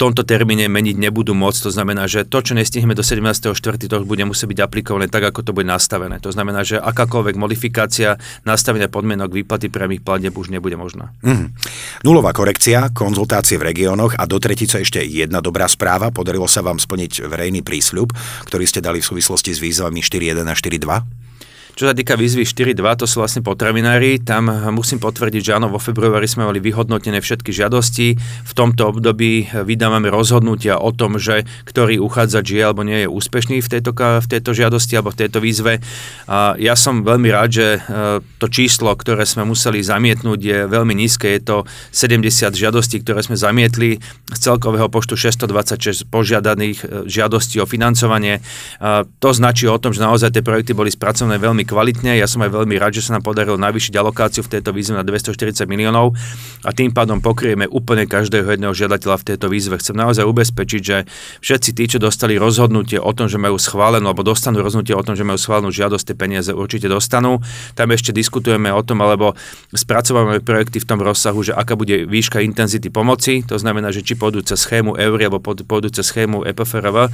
tomto 0.00 0.24
termíne 0.24 0.64
meniť 0.64 0.96
nebudú 0.96 1.36
môcť. 1.36 1.60
To 1.68 1.70
znamená, 1.76 2.08
že 2.08 2.24
to, 2.24 2.40
čo 2.40 2.56
nestihneme 2.56 2.96
do 2.96 3.04
17.4., 3.04 3.52
to 3.84 3.96
bude 4.08 4.24
musieť 4.24 4.48
byť 4.48 4.60
aplikované 4.64 5.12
tak, 5.12 5.28
ako 5.28 5.44
to 5.44 5.52
bude 5.52 5.68
nastavené. 5.68 6.16
To 6.24 6.32
znamená, 6.32 6.64
že 6.64 6.80
akákoľvek 6.80 7.36
modifikácia 7.36 8.16
nastavenia 8.48 8.88
podmienok 8.88 9.28
výplaty 9.28 9.68
priamých 9.68 10.00
platieb 10.00 10.32
už 10.32 10.48
nebude 10.48 10.80
možná. 10.80 11.12
Mm. 11.20 11.52
Nulová 12.00 12.32
korekcia, 12.32 12.96
konzultácie 12.96 13.60
v 13.60 13.76
regiónoch 13.76 14.16
a 14.16 14.24
do 14.24 14.40
tretice 14.40 14.80
ešte 14.80 15.04
jedna 15.04 15.44
dobrá 15.44 15.68
správa. 15.68 16.08
Podarilo 16.08 16.48
sa 16.48 16.64
vám 16.64 16.80
splniť 16.80 17.28
verejný 17.28 17.60
prísľub, 17.60 18.16
ktorý 18.48 18.64
ste 18.64 18.80
dali 18.80 19.04
v 19.04 19.08
súvislosti 19.08 19.52
s 19.52 19.60
výzvami 19.60 20.00
4.1 20.00 20.48
a 20.48 20.56
4.2? 20.56 21.29
Čo 21.78 21.88
sa 21.88 21.94
týka 21.96 22.18
výzvy 22.18 22.44
4.2, 22.44 22.82
to 23.00 23.06
sú 23.08 23.22
vlastne 23.22 23.40
potravinári. 23.40 24.20
Tam 24.20 24.50
musím 24.74 25.00
potvrdiť, 25.00 25.42
že 25.42 25.56
áno, 25.56 25.72
vo 25.72 25.80
februári 25.80 26.28
sme 26.28 26.44
mali 26.44 26.60
vyhodnotené 26.60 27.24
všetky 27.24 27.54
žiadosti. 27.54 28.20
V 28.20 28.52
tomto 28.52 28.90
období 28.90 29.48
vydávame 29.48 30.12
rozhodnutia 30.12 30.76
o 30.76 30.92
tom, 30.92 31.16
že 31.16 31.48
ktorý 31.64 31.96
uchádzač 32.02 32.46
je 32.52 32.62
alebo 32.62 32.84
nie 32.84 33.06
je 33.06 33.08
úspešný 33.08 33.64
v 33.64 33.68
tejto, 33.70 33.96
v 33.96 34.26
tejto 34.28 34.50
žiadosti 34.52 34.98
alebo 34.98 35.14
v 35.14 35.20
tejto 35.24 35.38
výzve. 35.40 35.80
A 36.28 36.52
ja 36.58 36.76
som 36.76 37.00
veľmi 37.00 37.28
rád, 37.32 37.48
že 37.54 37.66
e, 37.76 37.80
to 38.36 38.46
číslo, 38.52 38.92
ktoré 38.92 39.24
sme 39.24 39.48
museli 39.48 39.80
zamietnúť, 39.80 40.38
je 40.38 40.58
veľmi 40.68 40.92
nízke. 40.92 41.32
Je 41.32 41.40
to 41.40 41.56
70 41.94 42.52
žiadostí, 42.52 43.00
ktoré 43.00 43.24
sme 43.24 43.40
zamietli 43.40 43.96
z 44.30 44.38
celkového 44.38 44.92
počtu 44.92 45.16
626 45.16 46.12
požiadaných 46.12 46.78
e, 46.84 46.86
žiadostí 47.08 47.56
o 47.62 47.66
financovanie. 47.66 48.44
A 48.84 49.08
to 49.18 49.32
značí 49.32 49.64
o 49.64 49.80
tom, 49.80 49.96
že 49.96 50.04
naozaj 50.04 50.36
tie 50.36 50.44
projekty 50.44 50.76
boli 50.76 50.92
spracované 50.92 51.40
veľmi 51.40 51.59
kvalitne. 51.64 52.16
Ja 52.16 52.28
som 52.28 52.44
aj 52.44 52.52
veľmi 52.52 52.76
rád, 52.76 53.00
že 53.00 53.06
sa 53.06 53.16
nám 53.16 53.24
podarilo 53.24 53.56
navýšiť 53.56 53.94
alokáciu 53.96 54.44
v 54.46 54.58
tejto 54.58 54.70
výzve 54.72 54.96
na 54.96 55.04
240 55.04 55.64
miliónov 55.64 56.12
a 56.64 56.70
tým 56.70 56.92
pádom 56.92 57.18
pokrieme 57.18 57.68
úplne 57.68 58.04
každého 58.04 58.56
jedného 58.56 58.74
žiadateľa 58.76 59.16
v 59.20 59.26
tejto 59.34 59.46
výzve. 59.48 59.80
Chcem 59.80 59.96
naozaj 59.96 60.24
ubezpečiť, 60.24 60.82
že 60.82 61.08
všetci 61.40 61.70
tí, 61.76 61.84
čo 61.90 61.98
dostali 62.00 62.36
rozhodnutie 62.36 63.00
o 63.00 63.12
tom, 63.12 63.28
že 63.28 63.40
majú 63.40 63.56
schválenú 63.56 64.10
alebo 64.10 64.24
dostanú 64.26 64.60
rozhodnutie 64.60 64.96
o 64.96 65.04
tom, 65.04 65.16
že 65.16 65.24
majú 65.24 65.38
schválenú 65.40 65.70
žiadosť, 65.72 66.12
tie 66.12 66.16
peniaze 66.16 66.50
určite 66.52 66.86
dostanú. 66.86 67.40
Tam 67.74 67.88
ešte 67.90 68.10
diskutujeme 68.10 68.72
o 68.72 68.82
tom, 68.84 69.00
alebo 69.00 69.34
spracovávame 69.72 70.42
projekty 70.42 70.80
v 70.80 70.88
tom 70.88 71.00
rozsahu, 71.00 71.40
že 71.46 71.52
aká 71.56 71.76
bude 71.76 72.04
výška 72.04 72.42
intenzity 72.42 72.88
pomoci, 72.92 73.42
to 73.46 73.56
znamená, 73.56 73.92
že 73.94 74.04
či 74.04 74.18
pôjdu 74.18 74.42
cez 74.44 74.60
schému 74.60 74.96
EURI 74.98 75.30
alebo 75.30 75.40
pôjdu 75.42 75.88
cez 75.90 76.06
schému 76.06 76.44
EPFRV. 76.44 77.12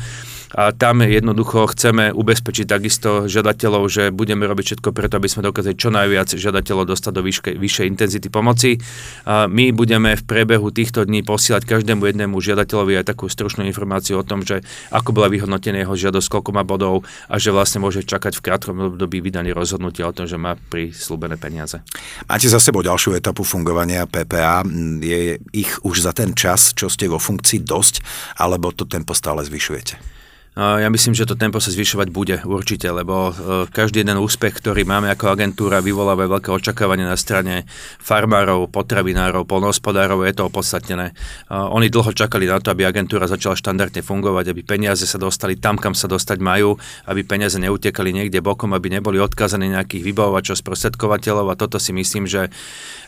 A 0.55 0.71
tam 0.71 1.03
jednoducho 1.03 1.67
chceme 1.75 2.15
ubezpečiť 2.15 2.67
takisto 2.71 3.27
žiadateľov, 3.27 3.91
že 3.91 4.15
budeme 4.15 4.47
robiť 4.47 4.65
všetko 4.77 4.95
preto, 4.95 5.19
aby 5.19 5.27
sme 5.27 5.43
dokázali 5.43 5.75
čo 5.75 5.91
najviac 5.91 6.39
žiadateľov 6.39 6.95
dostať 6.95 7.13
do 7.13 7.23
vyške, 7.27 7.51
vyššej 7.59 7.87
intenzity 7.91 8.29
pomoci. 8.31 8.79
A 9.27 9.51
my 9.51 9.75
budeme 9.75 10.15
v 10.15 10.23
priebehu 10.23 10.71
týchto 10.71 11.03
dní 11.03 11.27
posielať 11.27 11.67
každému 11.67 12.07
jednému 12.07 12.39
žiadateľovi 12.39 13.03
aj 13.03 13.11
takú 13.11 13.27
stručnú 13.27 13.67
informáciu 13.67 14.23
o 14.23 14.27
tom, 14.27 14.47
že 14.47 14.63
ako 14.95 15.11
bola 15.11 15.27
vyhodnotená 15.27 15.83
jeho 15.83 15.99
žiadosť, 15.99 16.29
koľko 16.31 16.51
má 16.55 16.63
bodov 16.63 17.03
a 17.27 17.43
že 17.43 17.51
vlastne 17.51 17.83
môže 17.83 18.07
čakať 18.07 18.39
v 18.39 18.45
krátkom 18.45 18.77
období 18.95 19.19
vydanie 19.19 19.51
rozhodnutia 19.51 20.07
o 20.07 20.15
tom, 20.15 20.31
že 20.31 20.39
má 20.39 20.55
prislúbené 20.71 21.35
peniaze. 21.41 21.83
Máte 22.31 22.47
za 22.47 22.63
sebou 22.63 22.87
ďalšiu 22.87 23.19
etapu 23.19 23.43
fungovania 23.43 24.07
PPA. 24.07 24.63
Je 25.03 25.43
ich 25.51 25.71
už 25.83 26.07
za 26.07 26.13
ten 26.15 26.33
čas, 26.33 26.71
čo 26.73 26.87
ste 26.87 27.11
vo 27.11 27.19
funkcii 27.19 27.67
dosť, 27.67 27.95
alebo 28.39 28.71
to 28.71 28.87
tempo 28.87 29.13
stále 29.13 29.43
zvyšujete? 29.43 30.16
Ja 30.57 30.89
myslím, 30.89 31.13
že 31.13 31.29
to 31.29 31.37
tempo 31.37 31.61
sa 31.61 31.69
zvyšovať 31.69 32.09
bude 32.09 32.41
určite, 32.49 32.89
lebo 32.89 33.29
e, 33.29 33.33
každý 33.69 34.01
jeden 34.01 34.17
úspech, 34.17 34.57
ktorý 34.57 34.89
máme 34.89 35.13
ako 35.13 35.37
agentúra, 35.37 35.85
vyvoláva 35.85 36.25
veľké 36.25 36.49
očakávanie 36.49 37.05
na 37.05 37.13
strane 37.21 37.69
farmárov, 38.01 38.73
potravinárov, 38.73 39.45
polnohospodárov, 39.45 40.25
je 40.25 40.33
to 40.33 40.49
opodstatnené. 40.49 41.13
Oni 41.53 41.93
dlho 41.93 42.09
čakali 42.09 42.49
na 42.49 42.57
to, 42.57 42.73
aby 42.73 42.89
agentúra 42.89 43.29
začala 43.29 43.53
štandardne 43.53 44.01
fungovať, 44.01 44.57
aby 44.57 44.65
peniaze 44.65 45.05
sa 45.05 45.21
dostali 45.21 45.61
tam, 45.61 45.77
kam 45.77 45.93
sa 45.93 46.09
dostať 46.09 46.41
majú, 46.41 46.81
aby 47.05 47.21
peniaze 47.21 47.61
neutekali 47.61 48.17
niekde 48.17 48.41
bokom, 48.41 48.73
aby 48.73 48.97
neboli 48.97 49.21
odkazaní 49.21 49.69
nejakých 49.77 50.09
vybavovačov, 50.09 50.57
sprostredkovateľov 50.57 51.53
a 51.53 51.61
toto 51.61 51.77
si 51.77 51.93
myslím, 51.93 52.25
že 52.25 52.49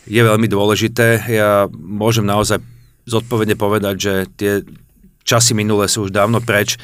je 0.05 0.21
veľmi 0.21 0.53
dôležité. 0.53 1.33
Ja 1.33 1.65
môžem 1.73 2.29
naozaj 2.29 2.61
zodpovedne 3.09 3.57
povedať, 3.57 3.95
že 3.97 4.13
tie 4.37 4.53
časy 5.25 5.57
minulé 5.57 5.89
sú 5.89 6.09
už 6.09 6.13
dávno 6.13 6.45
preč 6.45 6.77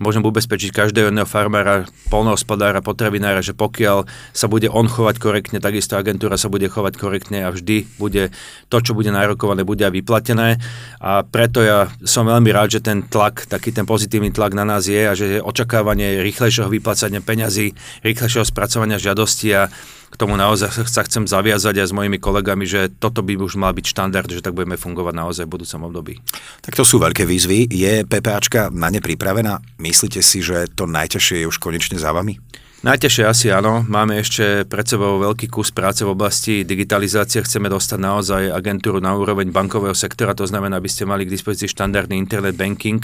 môžem 0.00 0.24
ubezpečiť 0.24 0.72
každého 0.72 1.12
jedného 1.12 1.28
farmára, 1.28 1.84
polnohospodára, 2.08 2.80
potravinára, 2.80 3.44
že 3.44 3.52
pokiaľ 3.52 4.08
sa 4.32 4.46
bude 4.48 4.70
on 4.72 4.88
chovať 4.88 5.16
korektne, 5.20 5.58
takisto 5.60 5.98
agentúra 5.98 6.40
sa 6.40 6.48
bude 6.48 6.70
chovať 6.70 6.94
korektne 6.96 7.44
a 7.44 7.52
vždy 7.52 7.84
bude 8.00 8.32
to, 8.72 8.76
čo 8.80 8.96
bude 8.96 9.12
nárokované, 9.12 9.66
bude 9.66 9.84
aj 9.84 9.92
vyplatené. 9.92 10.62
A 11.02 11.26
preto 11.26 11.60
ja 11.60 11.92
som 12.06 12.24
veľmi 12.24 12.48
rád, 12.54 12.78
že 12.78 12.80
ten 12.80 13.04
tlak, 13.04 13.44
taký 13.50 13.74
ten 13.74 13.84
pozitívny 13.84 14.32
tlak 14.32 14.56
na 14.56 14.64
nás 14.64 14.88
je 14.88 15.02
a 15.02 15.12
že 15.12 15.42
očakávanie 15.42 16.24
rýchlejšieho 16.24 16.72
vyplácania 16.72 17.20
peňazí, 17.20 17.76
rýchlejšieho 18.06 18.46
spracovania 18.46 18.96
žiadosti 19.02 19.48
a 19.52 19.68
k 20.12 20.20
tomu 20.20 20.36
naozaj 20.36 20.84
sa 20.92 21.08
chcem 21.08 21.24
zaviazať 21.24 21.80
aj 21.80 21.86
s 21.88 21.96
mojimi 21.96 22.20
kolegami, 22.20 22.68
že 22.68 22.92
toto 22.92 23.24
by 23.24 23.32
už 23.40 23.56
mal 23.56 23.72
byť 23.72 23.86
štandard, 23.88 24.28
že 24.28 24.44
tak 24.44 24.52
budeme 24.52 24.76
fungovať 24.76 25.14
naozaj 25.16 25.44
v 25.48 25.52
budúcom 25.56 25.88
období. 25.88 26.14
Tak 26.60 26.76
to 26.76 26.84
sú 26.84 27.00
veľké 27.00 27.24
výzvy. 27.24 27.72
Je 27.72 28.04
PPAčka 28.04 28.68
na 28.68 28.92
ne 28.92 29.00
pripravená? 29.00 29.64
Myslíte 29.82 30.22
si, 30.22 30.38
že 30.46 30.70
to 30.70 30.86
najťažšie 30.86 31.42
je 31.42 31.50
už 31.50 31.58
konečne 31.58 31.98
za 31.98 32.14
vami? 32.14 32.38
Najtežšie 32.82 33.30
asi 33.30 33.46
áno. 33.54 33.86
Máme 33.86 34.18
ešte 34.18 34.66
pred 34.66 34.82
sebou 34.82 35.22
veľký 35.22 35.46
kus 35.46 35.70
práce 35.70 36.02
v 36.02 36.18
oblasti 36.18 36.66
digitalizácie. 36.66 37.38
Chceme 37.38 37.70
dostať 37.70 37.94
naozaj 37.94 38.42
agentúru 38.50 38.98
na 38.98 39.14
úroveň 39.14 39.54
bankového 39.54 39.94
sektora, 39.94 40.34
to 40.34 40.50
znamená, 40.50 40.82
aby 40.82 40.90
ste 40.90 41.06
mali 41.06 41.22
k 41.22 41.30
dispozícii 41.30 41.70
štandardný 41.70 42.18
internet 42.18 42.58
banking, 42.58 42.98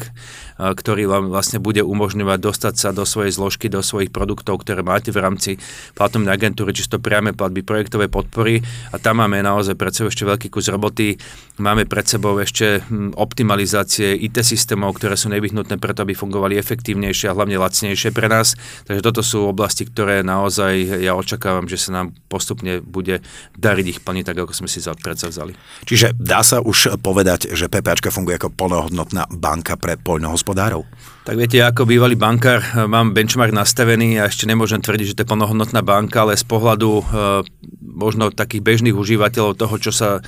ktorý 0.58 1.06
vám 1.06 1.30
vlastne 1.30 1.62
bude 1.62 1.87
umožňovať 1.87 2.38
dostať 2.42 2.75
sa 2.75 2.90
do 2.90 3.06
svojej 3.06 3.30
zložky, 3.30 3.70
do 3.70 3.78
svojich 3.78 4.11
produktov, 4.11 4.66
ktoré 4.66 4.82
máte 4.82 5.14
v 5.14 5.23
rámci 5.23 5.62
platobnej 5.94 6.35
agentúry, 6.35 6.75
čisto 6.75 6.99
priame 6.99 7.30
platby, 7.30 7.62
projektové 7.62 8.11
podpory. 8.11 8.58
A 8.90 8.99
tam 8.99 9.23
máme 9.23 9.38
naozaj 9.47 9.78
pred 9.78 9.94
sebou 9.94 10.11
ešte 10.11 10.26
veľký 10.26 10.50
kus 10.50 10.66
roboty. 10.75 11.23
Máme 11.62 11.87
pred 11.87 12.02
sebou 12.02 12.35
ešte 12.42 12.82
hm, 12.82 13.14
optimalizácie 13.14 14.11
IT 14.26 14.42
systémov, 14.42 14.99
ktoré 14.99 15.14
sú 15.14 15.30
nevyhnutné 15.30 15.78
preto, 15.78 16.02
aby 16.02 16.18
fungovali 16.18 16.58
efektívnejšie 16.58 17.30
a 17.30 17.37
hlavne 17.38 17.62
lacnejšie 17.62 18.11
pre 18.11 18.26
nás. 18.26 18.58
Takže 18.82 19.06
toto 19.06 19.23
sú 19.23 19.47
oblasti 19.47 19.67
oblasti, 19.68 19.84
ktoré 19.84 20.25
naozaj 20.25 21.04
ja 21.04 21.12
očakávam, 21.12 21.68
že 21.68 21.76
sa 21.76 21.92
nám 21.92 22.16
postupne 22.32 22.80
bude 22.80 23.20
dariť 23.60 23.87
ich 23.92 24.00
plniť 24.00 24.25
tak, 24.32 24.40
ako 24.40 24.56
sme 24.56 24.64
si 24.64 24.80
predsa 24.80 25.28
vzali. 25.28 25.52
Čiže 25.84 26.16
dá 26.16 26.40
sa 26.40 26.64
už 26.64 26.96
povedať, 27.04 27.52
že 27.52 27.68
PPAčka 27.68 28.08
funguje 28.08 28.40
ako 28.40 28.48
plnohodnotná 28.48 29.28
banka 29.28 29.76
pre 29.76 30.00
poľnohospodárov? 30.00 30.88
Tak 31.28 31.37
viete, 31.37 31.60
ako 31.60 31.84
bývalý 31.84 32.16
bankár 32.16 32.64
mám 32.88 33.12
benchmark 33.12 33.52
nastavený 33.52 34.16
a 34.16 34.32
ešte 34.32 34.48
nemôžem 34.48 34.80
tvrdiť, 34.80 35.12
že 35.12 35.16
to 35.20 35.22
je 35.28 35.30
plnohodnotná 35.37 35.84
banka, 35.84 36.25
ale 36.25 36.40
z 36.40 36.48
pohľadu 36.48 36.88
e, 36.88 37.02
možno 37.84 38.32
takých 38.32 38.64
bežných 38.64 38.96
užívateľov 38.96 39.60
toho, 39.60 39.75
čo 39.76 39.92
sa 39.92 40.25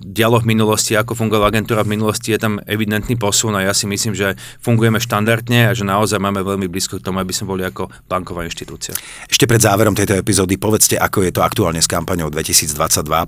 dialo 0.00 0.40
v 0.40 0.48
minulosti, 0.56 0.96
ako 0.96 1.12
fungovala 1.12 1.52
agentúra 1.52 1.84
v 1.84 1.92
minulosti, 2.00 2.32
je 2.32 2.40
tam 2.40 2.56
evidentný 2.64 3.20
posun 3.20 3.52
a 3.52 3.68
ja 3.68 3.76
si 3.76 3.84
myslím, 3.84 4.16
že 4.16 4.32
fungujeme 4.64 4.96
štandardne 4.96 5.68
a 5.68 5.72
že 5.76 5.84
naozaj 5.84 6.16
máme 6.16 6.40
veľmi 6.40 6.72
blízko 6.72 6.96
k 6.96 7.04
tomu, 7.04 7.20
aby 7.20 7.36
sme 7.36 7.52
boli 7.52 7.62
ako 7.68 7.92
banková 8.08 8.48
inštitúcia. 8.48 8.96
Ešte 9.28 9.44
pred 9.44 9.60
záverom 9.60 9.92
tejto 9.92 10.16
epizódy 10.16 10.56
povedzte, 10.56 10.96
ako 10.96 11.28
je 11.28 11.32
to 11.36 11.44
aktuálne 11.44 11.84
s 11.84 11.88
kampaňou 11.90 12.32
2022. 12.32 12.72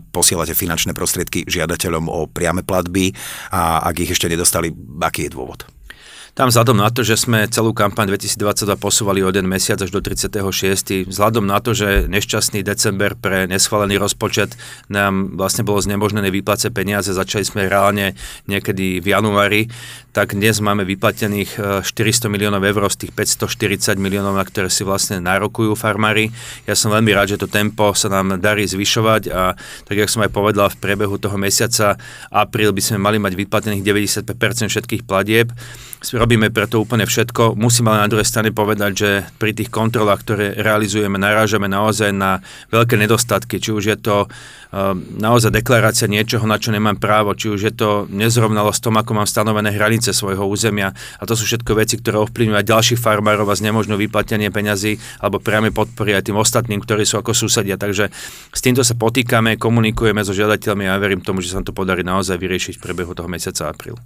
Posielate 0.08 0.56
finančné 0.56 0.96
prostriedky 0.96 1.44
žiadateľom 1.44 2.08
o 2.08 2.24
priame 2.24 2.64
platby 2.64 3.12
a 3.52 3.84
ak 3.84 4.08
ich 4.08 4.10
ešte 4.16 4.32
nedostali, 4.32 4.72
aký 5.04 5.28
je 5.28 5.36
dôvod? 5.36 5.79
Tam 6.40 6.48
vzhľadom 6.48 6.80
na 6.80 6.88
to, 6.88 7.04
že 7.04 7.20
sme 7.20 7.44
celú 7.52 7.76
kampaň 7.76 8.16
2022 8.16 8.64
posúvali 8.80 9.20
o 9.20 9.28
jeden 9.28 9.44
mesiac 9.44 9.76
až 9.76 9.92
do 9.92 10.00
36. 10.00 11.04
Vzhľadom 11.04 11.44
na 11.44 11.60
to, 11.60 11.76
že 11.76 12.08
nešťastný 12.08 12.64
december 12.64 13.12
pre 13.12 13.44
neschválený 13.44 14.00
rozpočet 14.00 14.56
nám 14.88 15.36
vlastne 15.36 15.68
bolo 15.68 15.84
znemožnené 15.84 16.32
vyplace 16.32 16.72
peniaze, 16.72 17.12
začali 17.12 17.44
sme 17.44 17.68
reálne 17.68 18.16
niekedy 18.48 19.04
v 19.04 19.06
januári, 19.12 19.68
tak 20.16 20.32
dnes 20.32 20.64
máme 20.64 20.88
vyplatených 20.88 21.84
400 21.84 21.92
e, 21.92 22.28
miliónov 22.32 22.64
eur 22.64 22.88
z 22.88 23.04
tých 23.04 23.12
540 23.12 24.00
miliónov, 24.00 24.32
na 24.32 24.42
ktoré 24.48 24.72
si 24.72 24.80
vlastne 24.80 25.20
nárokujú 25.20 25.76
farmári. 25.76 26.32
Ja 26.64 26.72
som 26.72 26.88
veľmi 26.88 27.12
rád, 27.12 27.36
že 27.36 27.44
to 27.44 27.52
tempo 27.52 27.92
sa 27.92 28.08
nám 28.08 28.40
darí 28.40 28.64
zvyšovať 28.64 29.22
a 29.28 29.60
tak, 29.84 29.92
jak 29.92 30.08
som 30.08 30.24
aj 30.24 30.32
povedal, 30.32 30.72
v 30.72 30.80
priebehu 30.80 31.20
toho 31.20 31.36
mesiaca 31.36 32.00
apríl 32.32 32.72
by 32.72 32.80
sme 32.80 32.96
mali 32.96 33.20
mať 33.20 33.36
vyplatených 33.36 33.84
95% 34.24 34.72
všetkých 34.72 35.04
platieb 35.04 35.52
robíme 36.00 36.48
preto 36.48 36.80
úplne 36.80 37.04
všetko. 37.04 37.60
Musím 37.60 37.92
ale 37.92 38.08
na 38.08 38.10
druhej 38.10 38.24
strane 38.24 38.50
povedať, 38.50 38.92
že 38.96 39.10
pri 39.36 39.52
tých 39.52 39.68
kontrolách, 39.68 40.24
ktoré 40.24 40.56
realizujeme, 40.56 41.20
narážame 41.20 41.68
naozaj 41.68 42.10
na 42.16 42.40
veľké 42.72 42.96
nedostatky. 42.96 43.60
Či 43.60 43.70
už 43.76 43.84
je 43.84 43.98
to 44.00 44.16
uh, 44.24 44.96
naozaj 44.96 45.52
deklarácia 45.52 46.08
niečoho, 46.08 46.48
na 46.48 46.56
čo 46.56 46.72
nemám 46.72 46.96
právo, 46.96 47.36
či 47.36 47.52
už 47.52 47.60
je 47.60 47.74
to 47.76 48.08
nezrovnalosť 48.08 48.80
tom, 48.80 48.96
ako 48.96 49.12
mám 49.12 49.28
stanovené 49.28 49.76
hranice 49.76 50.16
svojho 50.16 50.48
územia. 50.48 50.96
A 51.20 51.22
to 51.28 51.36
sú 51.36 51.44
všetko 51.44 51.76
veci, 51.76 52.00
ktoré 52.00 52.16
ovplyvňujú 52.24 52.56
aj 52.56 52.70
ďalších 52.70 53.00
farmárov 53.00 53.44
a 53.52 53.60
znemožňujú 53.60 54.00
vyplatenie 54.00 54.48
peňazí 54.48 54.96
alebo 55.20 55.36
priame 55.36 55.68
podpory 55.68 56.16
aj 56.16 56.32
tým 56.32 56.40
ostatným, 56.40 56.80
ktorí 56.80 57.04
sú 57.04 57.20
ako 57.20 57.36
susedia. 57.36 57.76
Takže 57.76 58.08
s 58.50 58.60
týmto 58.64 58.80
sa 58.80 58.96
potýkame, 58.96 59.60
komunikujeme 59.60 60.24
so 60.24 60.32
žiadateľmi 60.32 60.88
a 60.88 60.96
ja 60.96 61.02
verím 61.02 61.20
tomu, 61.20 61.44
že 61.44 61.52
sa 61.52 61.60
nám 61.60 61.68
to 61.68 61.76
podarí 61.76 62.00
naozaj 62.00 62.40
vyriešiť 62.40 62.80
v 62.80 62.82
priebehu 62.88 63.12
toho 63.12 63.28
mesiaca 63.28 63.68
apríl. 63.68 64.00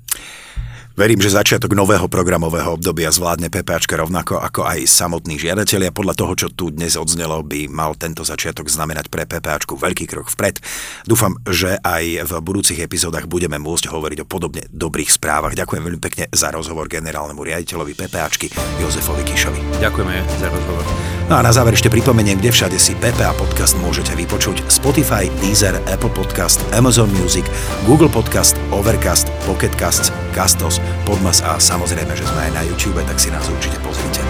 Verím, 0.95 1.19
že 1.19 1.35
začiatok 1.35 1.75
nového 1.75 2.07
programového 2.07 2.79
obdobia 2.79 3.11
zvládne 3.11 3.51
PPAčka 3.51 3.99
rovnako 3.99 4.39
ako 4.39 4.63
aj 4.63 4.87
samotní 4.87 5.43
žiadatelia. 5.43 5.91
Podľa 5.91 6.15
toho, 6.15 6.33
čo 6.39 6.49
tu 6.55 6.71
dnes 6.71 6.95
odznelo, 6.95 7.43
by 7.43 7.67
mal 7.67 7.99
tento 7.99 8.23
začiatok 8.23 8.71
znamenať 8.71 9.11
pre 9.11 9.27
PPAčku 9.27 9.75
veľký 9.75 10.07
krok 10.07 10.31
vpred. 10.31 10.63
Dúfam, 11.03 11.35
že 11.51 11.83
aj 11.83 12.31
v 12.31 12.33
budúcich 12.39 12.79
epizódach 12.79 13.27
budeme 13.27 13.59
môcť 13.59 13.91
hovoriť 13.91 14.23
o 14.23 14.31
podobne 14.31 14.71
dobrých 14.71 15.11
správach. 15.11 15.59
Ďakujem 15.59 15.83
veľmi 15.83 15.99
pekne 15.99 16.25
za 16.31 16.55
rozhovor 16.55 16.87
generálnemu 16.87 17.43
riaditeľovi 17.43 17.99
PPAčky 17.99 18.55
Jozefovi 18.79 19.27
Kišovi. 19.27 19.83
Ďakujeme 19.83 20.15
za 20.39 20.47
rozhovor. 20.47 20.87
No 21.29 21.41
a 21.41 21.43
na 21.43 21.53
záver 21.57 21.73
ešte 21.73 21.89
pripomeniem, 21.89 22.37
kde 22.37 22.53
všade 22.53 22.77
si 22.77 22.93
PPA 23.01 23.33
podcast 23.33 23.73
môžete 23.81 24.13
vypočuť. 24.13 24.61
Spotify, 24.69 25.33
Deezer, 25.41 25.81
Apple 25.89 26.13
Podcast, 26.13 26.61
Amazon 26.77 27.09
Music, 27.17 27.49
Google 27.89 28.13
Podcast, 28.13 28.61
Overcast, 28.69 29.33
Pocketcast, 29.49 30.13
Castos, 30.37 30.85
Podmas 31.09 31.41
a 31.41 31.57
samozrejme, 31.57 32.13
že 32.13 32.29
sme 32.29 32.41
aj 32.49 32.53
na 32.53 32.63
YouTube, 32.69 33.01
tak 33.09 33.17
si 33.17 33.33
nás 33.33 33.49
určite 33.49 33.81
pozrite. 33.81 34.21